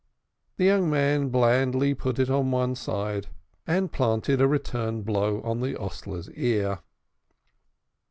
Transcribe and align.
The 0.57 0.63
young 0.65 0.89
man 0.89 1.29
blandly 1.29 1.93
put 1.93 2.17
it 2.17 2.27
on 2.27 2.49
one 2.49 2.73
side, 2.73 3.27
and 3.67 3.91
planted 3.91 4.41
a 4.41 4.47
return 4.47 5.03
blow 5.03 5.41
on 5.43 5.59
the 5.59 5.75
hostler's 5.75 6.27
ear. 6.31 6.79